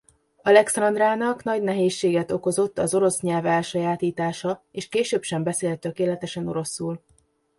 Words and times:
Alekszandrának 0.41 1.43
nagy 1.43 1.61
nehézséget 1.63 2.31
okozott 2.31 2.77
az 2.79 2.95
orosz 2.95 3.19
nyelv 3.21 3.45
elsajátítása 3.45 4.65
és 4.71 4.89
később 4.89 5.23
sem 5.23 5.43
beszélt 5.43 5.79
tökéletesen 5.79 6.47
oroszul. 6.47 7.03